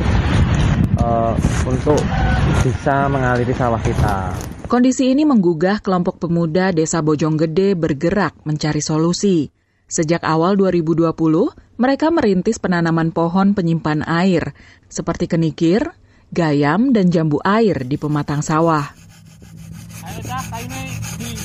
uh, 1.05 1.33
untuk 1.69 2.01
bisa 2.65 3.05
mengaliri 3.05 3.53
sawah 3.53 3.79
kita. 3.79 4.33
Kondisi 4.65 5.13
ini 5.13 5.29
menggugah 5.29 5.77
kelompok 5.85 6.17
pemuda 6.17 6.73
Desa 6.73 7.05
Bojonggede 7.05 7.77
bergerak 7.77 8.33
mencari 8.49 8.81
solusi. 8.81 9.53
Sejak 9.85 10.25
awal 10.25 10.57
2020, 10.57 11.13
mereka 11.77 12.09
merintis 12.09 12.57
penanaman 12.57 13.13
pohon 13.13 13.53
penyimpan 13.53 14.01
air 14.09 14.57
seperti 14.89 15.29
kenikir, 15.29 15.93
gayam, 16.33 16.89
dan 16.89 17.13
jambu 17.13 17.37
air 17.45 17.85
di 17.85 17.93
pematang 17.93 18.41
sawah. 18.41 18.89
Ayo 20.09 20.21
dah, 20.25 20.41
di 21.21 21.37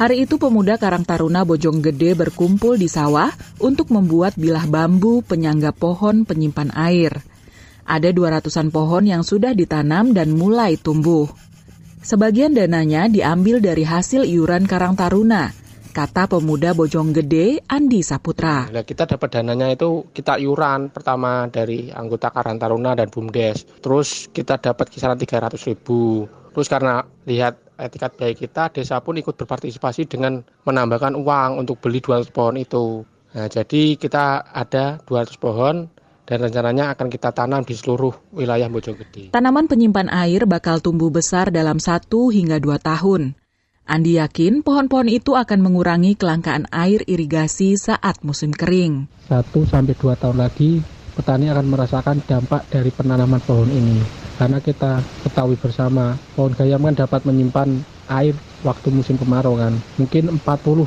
Hari 0.00 0.24
itu 0.24 0.40
pemuda 0.40 0.80
Karang 0.80 1.04
Taruna 1.04 1.44
Bojonggede 1.44 2.16
berkumpul 2.16 2.80
di 2.80 2.88
sawah 2.88 3.28
untuk 3.60 3.92
membuat 3.92 4.32
bilah 4.32 4.64
bambu 4.64 5.20
penyangga 5.20 5.76
pohon 5.76 6.24
penyimpan 6.24 6.72
air. 6.72 7.20
Ada 7.84 8.08
200-an 8.08 8.72
pohon 8.72 9.04
yang 9.04 9.20
sudah 9.20 9.52
ditanam 9.52 10.16
dan 10.16 10.32
mulai 10.32 10.80
tumbuh. 10.80 11.28
Sebagian 12.00 12.56
dananya 12.56 13.12
diambil 13.12 13.60
dari 13.60 13.84
hasil 13.84 14.24
iuran 14.24 14.64
Karang 14.64 14.96
Taruna, 14.96 15.52
kata 15.92 16.32
pemuda 16.32 16.72
Bojonggede 16.72 17.68
Andi 17.68 18.00
Saputra. 18.00 18.72
Nah, 18.72 18.80
kita 18.88 19.04
dapat 19.04 19.36
dananya 19.36 19.68
itu 19.68 20.08
kita 20.16 20.40
iuran 20.40 20.88
pertama 20.88 21.44
dari 21.52 21.92
anggota 21.92 22.32
Karang 22.32 22.56
Taruna 22.56 22.96
dan 22.96 23.12
BUMDes. 23.12 23.84
Terus 23.84 24.32
kita 24.32 24.56
dapat 24.56 24.88
kisaran 24.88 25.20
300 25.20 25.60
ribu. 25.68 26.24
Terus 26.56 26.72
karena 26.72 27.04
lihat 27.28 27.69
etikat 27.80 28.14
baik 28.16 28.44
kita, 28.46 28.68
desa 28.70 29.00
pun 29.00 29.16
ikut 29.16 29.34
berpartisipasi 29.34 30.06
dengan 30.06 30.44
menambahkan 30.68 31.16
uang 31.16 31.60
untuk 31.60 31.80
beli 31.80 32.04
200 32.04 32.28
pohon 32.30 32.56
itu. 32.60 33.02
Nah, 33.30 33.46
jadi 33.46 33.96
kita 33.96 34.52
ada 34.52 34.98
200 35.06 35.38
pohon 35.40 35.88
dan 36.28 36.38
rencananya 36.46 36.94
akan 36.94 37.08
kita 37.10 37.34
tanam 37.34 37.66
di 37.66 37.74
seluruh 37.74 38.34
wilayah 38.34 38.70
Bojonggede. 38.70 39.34
Tanaman 39.34 39.66
penyimpan 39.66 40.06
air 40.12 40.46
bakal 40.46 40.78
tumbuh 40.78 41.10
besar 41.10 41.50
dalam 41.50 41.82
1 41.82 42.06
hingga 42.06 42.62
2 42.62 42.78
tahun. 42.78 43.34
Andi 43.90 44.22
yakin 44.22 44.62
pohon-pohon 44.62 45.10
itu 45.10 45.34
akan 45.34 45.58
mengurangi 45.66 46.14
kelangkaan 46.14 46.70
air 46.70 47.02
irigasi 47.10 47.74
saat 47.74 48.22
musim 48.22 48.54
kering. 48.54 49.10
1 49.26 49.42
sampai 49.66 49.98
2 49.98 50.22
tahun 50.22 50.38
lagi 50.38 50.78
petani 51.18 51.50
akan 51.50 51.66
merasakan 51.66 52.22
dampak 52.22 52.70
dari 52.70 52.94
penanaman 52.94 53.42
pohon 53.42 53.66
ini 53.66 54.29
karena 54.40 54.56
kita 54.56 55.04
ketahui 55.20 55.60
bersama 55.60 56.16
pohon 56.32 56.56
gayam 56.56 56.80
kan 56.80 56.96
dapat 56.96 57.28
menyimpan 57.28 57.84
air 58.08 58.32
waktu 58.64 58.88
musim 58.88 59.20
kemarau 59.20 59.60
kan 59.60 59.76
mungkin 60.00 60.40
40 60.40 60.40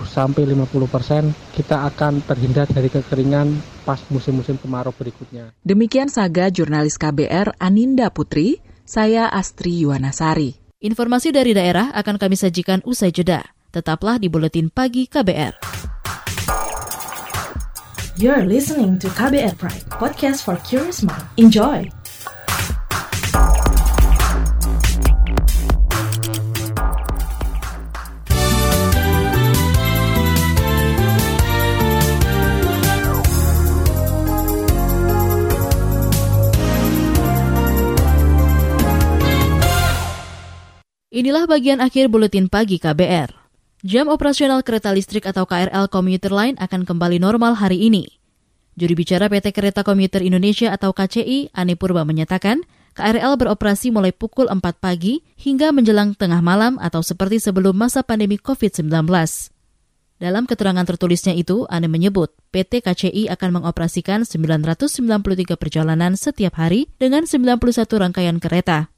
sampai 0.09 0.49
50 0.49 0.89
persen 0.89 1.29
kita 1.53 1.85
akan 1.85 2.25
terhindar 2.25 2.65
dari 2.65 2.89
kekeringan 2.89 3.53
pas 3.85 4.01
musim-musim 4.09 4.57
kemarau 4.57 4.89
berikutnya. 4.89 5.53
Demikian 5.61 6.09
saga 6.09 6.49
jurnalis 6.49 6.97
KBR 6.97 7.53
Aninda 7.61 8.09
Putri, 8.09 8.57
saya 8.89 9.29
Astri 9.29 9.85
Yuwanasari. 9.85 10.57
Informasi 10.81 11.29
dari 11.29 11.53
daerah 11.53 11.93
akan 11.93 12.17
kami 12.17 12.33
sajikan 12.33 12.81
usai 12.83 13.13
jeda. 13.13 13.45
Tetaplah 13.69 14.17
di 14.17 14.33
Buletin 14.33 14.73
Pagi 14.73 15.05
KBR. 15.05 15.61
You're 18.17 18.45
listening 18.45 19.01
to 19.01 19.09
KBR 19.13 19.57
Pride, 19.57 19.85
podcast 19.89 20.45
for 20.45 20.57
curious 20.61 21.01
mind. 21.01 21.25
Enjoy! 21.37 22.02
Inilah 41.13 41.45
bagian 41.45 41.77
akhir 41.77 42.09
buletin 42.09 42.49
pagi 42.49 42.81
KBR. 42.81 43.29
Jam 43.85 44.09
operasional 44.09 44.65
kereta 44.65 44.89
listrik 44.89 45.29
atau 45.29 45.45
KRL 45.45 45.85
komuter 45.85 46.33
Line 46.33 46.57
akan 46.57 46.89
kembali 46.89 47.21
normal 47.21 47.53
hari 47.53 47.85
ini. 47.85 48.17
Juri 48.73 48.97
bicara 48.97 49.29
PT 49.29 49.53
Kereta 49.53 49.85
Komuter 49.85 50.25
Indonesia 50.25 50.73
atau 50.73 50.89
KCI, 50.89 51.53
Ane 51.53 51.77
Purba 51.77 52.01
menyatakan, 52.01 52.65
KRL 52.97 53.37
beroperasi 53.37 53.93
mulai 53.93 54.09
pukul 54.09 54.49
4 54.49 54.57
pagi 54.81 55.21
hingga 55.37 55.69
menjelang 55.69 56.17
tengah 56.17 56.41
malam 56.41 56.81
atau 56.81 57.05
seperti 57.05 57.37
sebelum 57.37 57.77
masa 57.77 58.01
pandemi 58.01 58.41
COVID-19. 58.41 58.89
Dalam 60.17 60.49
keterangan 60.49 60.81
tertulisnya 60.81 61.37
itu, 61.37 61.69
Ane 61.69 61.85
menyebut 61.93 62.33
PT 62.49 62.81
KCI 62.81 63.29
akan 63.29 63.61
mengoperasikan 63.61 64.25
993 64.25 65.61
perjalanan 65.61 66.17
setiap 66.17 66.57
hari 66.57 66.89
dengan 66.97 67.29
91 67.29 68.01
rangkaian 68.01 68.41
kereta. 68.41 68.92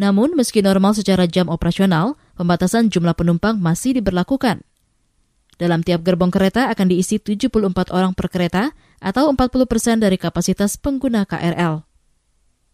Namun, 0.00 0.32
meski 0.32 0.64
normal 0.64 0.96
secara 0.96 1.28
jam 1.28 1.52
operasional, 1.52 2.16
pembatasan 2.40 2.88
jumlah 2.88 3.12
penumpang 3.12 3.60
masih 3.60 4.00
diberlakukan. 4.00 4.64
Dalam 5.60 5.84
tiap 5.84 6.00
gerbong 6.00 6.32
kereta 6.32 6.72
akan 6.72 6.88
diisi 6.88 7.20
74 7.20 7.92
orang 7.92 8.16
per 8.16 8.32
kereta 8.32 8.72
atau 8.96 9.28
40 9.28 9.68
persen 9.68 10.00
dari 10.00 10.16
kapasitas 10.16 10.80
pengguna 10.80 11.28
KRL. 11.28 11.84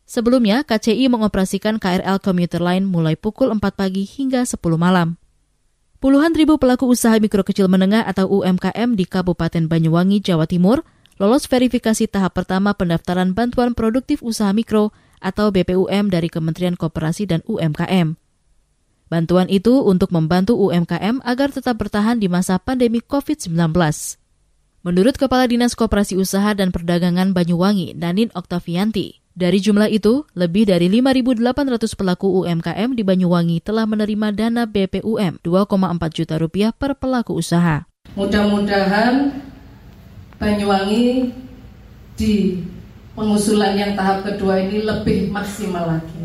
Sebelumnya, 0.07 0.63
KCI 0.63 1.11
mengoperasikan 1.11 1.83
KRL 1.83 2.23
Commuter 2.23 2.63
Line 2.63 2.87
mulai 2.87 3.19
pukul 3.19 3.51
4 3.51 3.59
pagi 3.75 4.07
hingga 4.07 4.47
10 4.47 4.63
malam. 4.79 5.19
Puluhan 5.99 6.31
ribu 6.31 6.63
pelaku 6.63 6.95
usaha 6.95 7.19
mikro 7.19 7.43
kecil 7.43 7.67
menengah 7.67 8.07
atau 8.07 8.31
UMKM 8.31 8.95
di 8.95 9.03
Kabupaten 9.03 9.67
Banyuwangi, 9.67 10.23
Jawa 10.23 10.47
Timur 10.47 10.87
lolos 11.17 11.49
verifikasi 11.49 12.07
tahap 12.07 12.37
pertama 12.37 12.77
pendaftaran 12.77 13.33
bantuan 13.33 13.73
produktif 13.73 14.21
usaha 14.21 14.53
mikro 14.53 14.93
atau 15.23 15.55
BPUM 15.55 16.09
dari 16.13 16.29
Kementerian 16.33 16.75
Koperasi 16.75 17.29
dan 17.31 17.41
UMKM. 17.47 18.17
Bantuan 19.07 19.47
itu 19.47 19.87
untuk 19.87 20.11
membantu 20.11 20.59
UMKM 20.59 21.23
agar 21.23 21.55
tetap 21.55 21.79
bertahan 21.79 22.19
di 22.19 22.27
masa 22.27 22.59
pandemi 22.59 22.99
COVID-19. 22.99 23.71
Menurut 24.83 25.15
Kepala 25.15 25.47
Dinas 25.47 25.79
Koperasi 25.79 26.19
Usaha 26.19 26.55
dan 26.55 26.75
Perdagangan 26.75 27.31
Banyuwangi, 27.31 27.95
Nanin 27.95 28.35
Oktavianti, 28.35 29.23
dari 29.37 29.61
jumlah 29.61 29.93
itu, 29.93 30.25
lebih 30.33 30.65
dari 30.65 30.89
5.800 30.89 31.93
pelaku 31.93 32.41
UMKM 32.41 32.97
di 32.97 33.05
Banyuwangi 33.05 33.61
telah 33.61 33.85
menerima 33.85 34.33
dana 34.33 34.65
BPUM 34.65 35.45
2,4 35.45 36.17
juta 36.17 36.41
rupiah 36.41 36.73
per 36.73 36.97
pelaku 36.97 37.37
usaha. 37.37 37.85
Mudah-mudahan 38.17 39.37
Banyuwangi 40.41 41.37
di 42.17 42.65
pengusulan 43.17 43.75
yang 43.75 43.97
tahap 43.97 44.23
kedua 44.29 44.61
ini 44.61 44.85
lebih 44.85 45.33
maksimal 45.33 45.99
lagi. 45.99 46.23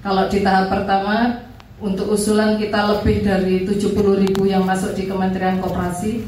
Kalau 0.00 0.26
di 0.32 0.40
tahap 0.40 0.72
pertama 0.72 1.44
untuk 1.80 2.16
usulan 2.16 2.56
kita 2.56 2.96
lebih 2.96 3.20
dari 3.20 3.68
70 3.68 4.24
ribu 4.24 4.48
yang 4.48 4.64
masuk 4.64 4.96
di 4.96 5.04
Kementerian 5.04 5.60
Koperasi. 5.60 6.24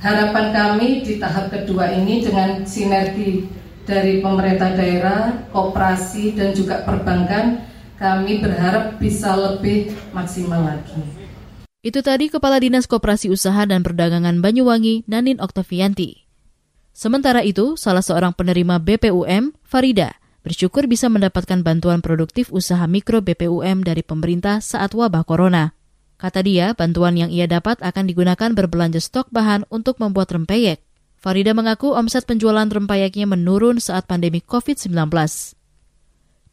Harapan 0.00 0.52
kami 0.52 1.00
di 1.04 1.16
tahap 1.16 1.48
kedua 1.48 1.92
ini 1.92 2.20
dengan 2.20 2.64
sinergi 2.68 3.48
dari 3.88 4.20
pemerintah 4.20 4.76
daerah, 4.76 5.48
koperasi 5.48 6.36
dan 6.36 6.52
juga 6.52 6.84
perbankan, 6.84 7.64
kami 7.96 8.40
berharap 8.40 9.00
bisa 9.00 9.32
lebih 9.32 9.92
maksimal 10.12 10.60
lagi. 10.60 11.00
Itu 11.84 12.00
tadi 12.00 12.32
Kepala 12.32 12.60
Dinas 12.60 12.84
Koperasi 12.84 13.32
Usaha 13.32 13.64
dan 13.64 13.84
Perdagangan 13.84 14.40
Banyuwangi, 14.40 15.04
Nanin 15.08 15.40
Oktavianti. 15.40 16.23
Sementara 16.94 17.42
itu, 17.42 17.74
salah 17.74 18.06
seorang 18.06 18.30
penerima 18.30 18.78
BPUM, 18.78 19.50
Farida, 19.66 20.14
bersyukur 20.46 20.86
bisa 20.86 21.10
mendapatkan 21.10 21.58
bantuan 21.66 21.98
produktif 21.98 22.54
usaha 22.54 22.86
mikro 22.86 23.18
BPUM 23.18 23.82
dari 23.82 24.06
pemerintah 24.06 24.62
saat 24.62 24.94
wabah 24.94 25.26
corona. 25.26 25.74
Kata 26.22 26.46
dia, 26.46 26.70
bantuan 26.78 27.18
yang 27.18 27.34
ia 27.34 27.50
dapat 27.50 27.82
akan 27.82 28.06
digunakan 28.06 28.54
berbelanja 28.54 29.02
stok 29.02 29.26
bahan 29.34 29.66
untuk 29.74 29.98
membuat 29.98 30.30
rempeyek. 30.30 30.78
Farida 31.18 31.50
mengaku 31.50 31.98
omset 31.98 32.30
penjualan 32.30 32.70
rempeyeknya 32.70 33.26
menurun 33.26 33.82
saat 33.82 34.06
pandemi 34.06 34.38
COVID-19. 34.38 34.94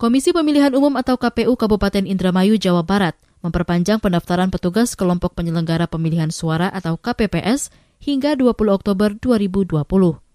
Komisi 0.01 0.33
Pemilihan 0.33 0.73
Umum 0.73 0.97
atau 0.97 1.21
KPU 1.21 1.53
Kabupaten 1.53 2.09
Indramayu, 2.09 2.57
Jawa 2.57 2.81
Barat 2.81 3.13
memperpanjang 3.45 4.01
pendaftaran 4.01 4.49
petugas 4.49 4.97
kelompok 4.97 5.37
penyelenggara 5.37 5.85
pemilihan 5.85 6.33
suara 6.33 6.69
atau 6.73 6.97
KPPS 6.97 7.69
hingga 8.01 8.33
20 8.33 8.53
Oktober 8.73 9.13
2020. 9.17 10.30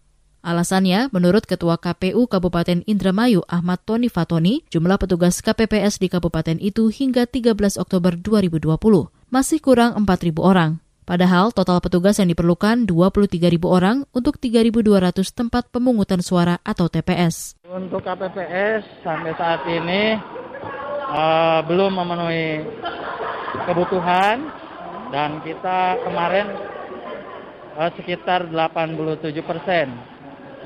Alasannya, 0.46 1.10
menurut 1.10 1.42
Ketua 1.42 1.74
KPU 1.74 2.30
Kabupaten 2.30 2.86
Indramayu 2.86 3.42
Ahmad 3.50 3.82
Tony 3.82 4.06
Fatoni, 4.06 4.62
jumlah 4.70 4.94
petugas 4.94 5.42
KPPS 5.42 5.98
di 5.98 6.06
kabupaten 6.06 6.62
itu 6.62 6.86
hingga 6.86 7.26
13 7.26 7.74
Oktober 7.82 8.14
2020 8.14 8.78
masih 9.26 9.58
kurang 9.58 9.98
4.000 9.98 10.38
orang. 10.38 10.78
Padahal 11.02 11.50
total 11.50 11.82
petugas 11.82 12.22
yang 12.22 12.30
diperlukan 12.30 12.86
23.000 12.86 13.58
orang 13.66 14.06
untuk 14.14 14.38
3.200 14.38 15.18
tempat 15.34 15.66
pemungutan 15.66 16.22
suara 16.22 16.62
atau 16.62 16.86
TPS. 16.86 17.58
Untuk 17.66 18.06
KPPS 18.06 19.02
sampai 19.02 19.34
saat 19.34 19.66
ini 19.66 20.14
uh, 21.10 21.58
belum 21.66 21.90
memenuhi 21.90 22.62
kebutuhan 23.66 24.46
dan 25.10 25.42
kita 25.42 26.06
kemarin 26.06 26.54
uh, 27.82 27.90
sekitar 27.98 28.46
87 28.46 29.42
persen 29.42 30.14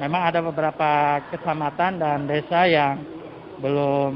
memang 0.00 0.32
ada 0.32 0.40
beberapa 0.40 1.20
kecamatan 1.28 2.00
dan 2.00 2.24
desa 2.24 2.64
yang 2.64 3.04
belum 3.60 4.12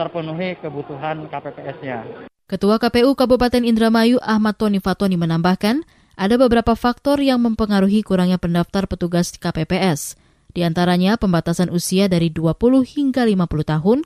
terpenuhi 0.00 0.56
kebutuhan 0.64 1.28
KPPS-nya. 1.28 2.08
Ketua 2.48 2.80
KPU 2.80 3.12
Kabupaten 3.12 3.60
Indramayu 3.60 4.16
Ahmad 4.24 4.56
Tony 4.56 4.80
Fatoni 4.80 5.20
menambahkan, 5.20 5.84
ada 6.16 6.34
beberapa 6.40 6.72
faktor 6.72 7.20
yang 7.20 7.44
mempengaruhi 7.44 8.00
kurangnya 8.00 8.40
pendaftar 8.40 8.88
petugas 8.88 9.36
KPPS, 9.36 10.16
di 10.56 10.64
antaranya 10.64 11.20
pembatasan 11.20 11.68
usia 11.68 12.08
dari 12.08 12.32
20 12.32 12.56
hingga 12.88 13.28
50 13.28 13.44
tahun 13.44 13.98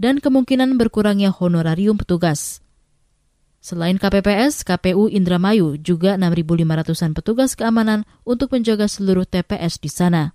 dan 0.00 0.24
kemungkinan 0.24 0.80
berkurangnya 0.80 1.28
honorarium 1.36 2.00
petugas. 2.00 2.64
Selain 3.62 3.94
KPPS, 3.94 4.66
KPU 4.66 5.06
Indramayu 5.06 5.78
juga 5.78 6.18
6.500-an 6.18 7.12
petugas 7.14 7.54
keamanan 7.54 8.08
untuk 8.26 8.50
menjaga 8.50 8.90
seluruh 8.90 9.22
TPS 9.28 9.78
di 9.78 9.86
sana. 9.86 10.34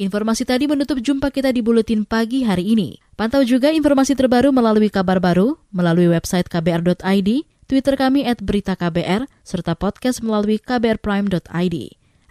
Informasi 0.00 0.48
tadi 0.48 0.64
menutup 0.64 0.96
jumpa 1.04 1.28
kita 1.28 1.52
di 1.52 1.60
Buletin 1.60 2.08
Pagi 2.08 2.48
hari 2.48 2.72
ini. 2.72 2.96
Pantau 3.12 3.44
juga 3.44 3.68
informasi 3.68 4.16
terbaru 4.16 4.48
melalui 4.48 4.88
kabar 4.88 5.20
baru, 5.20 5.60
melalui 5.68 6.08
website 6.08 6.48
kbr.id, 6.48 7.28
Twitter 7.68 7.94
kami 8.00 8.24
at 8.24 8.40
berita 8.40 8.72
KBR, 8.72 9.28
serta 9.44 9.76
podcast 9.76 10.24
melalui 10.24 10.56
kbrprime.id. 10.56 11.76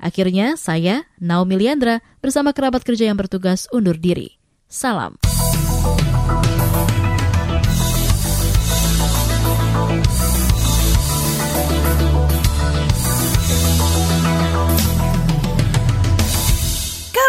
Akhirnya, 0.01 0.57
saya, 0.57 1.05
Naomi 1.21 1.61
Liandra, 1.61 2.01
bersama 2.25 2.49
kerabat 2.49 2.81
kerja 2.81 3.13
yang 3.13 3.17
bertugas 3.21 3.69
undur 3.69 3.93
diri. 3.93 4.41
Salam. 4.65 5.30